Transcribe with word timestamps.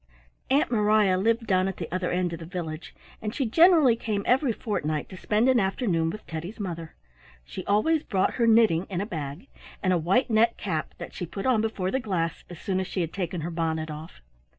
Aunt 0.49 0.71
Mariah 0.71 1.19
lived 1.19 1.45
down 1.45 1.67
at 1.67 1.77
the 1.77 1.87
other 1.93 2.09
end 2.09 2.33
of 2.33 2.39
the 2.39 2.45
village, 2.47 2.95
and 3.21 3.35
she 3.35 3.45
generally 3.45 3.95
came 3.95 4.23
every 4.25 4.51
fortnight 4.51 5.07
to 5.09 5.15
spend 5.15 5.47
an 5.47 5.59
afternoon 5.59 6.09
with 6.09 6.25
Teddy's 6.25 6.59
mother. 6.59 6.95
She 7.45 7.63
always 7.67 8.01
brought 8.01 8.33
her 8.41 8.47
knitting 8.47 8.87
in 8.89 8.99
a 8.99 9.05
bag, 9.05 9.45
and 9.83 9.93
a 9.93 9.99
white 9.99 10.31
net 10.31 10.57
cap 10.57 10.95
that 10.97 11.13
she 11.13 11.27
put 11.27 11.45
on 11.45 11.61
before 11.61 11.91
the 11.91 11.99
glass 11.99 12.43
as 12.49 12.59
soon 12.59 12.79
as 12.79 12.87
she 12.87 13.01
had 13.01 13.13
taken 13.13 13.41
her 13.41 13.51
bonnet 13.51 13.91
off. 13.91 14.21